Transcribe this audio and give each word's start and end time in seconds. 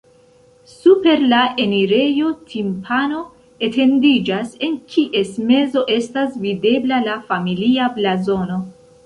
Super 0.69 1.25
la 1.33 1.41
enirejo 1.63 2.31
timpano 2.53 3.19
etendiĝas, 3.67 4.57
en 4.69 4.79
kies 4.95 5.37
mezo 5.53 5.85
estas 5.99 6.41
videbla 6.49 7.01
la 7.11 7.21
familia 7.31 7.93
blazono. 8.01 8.61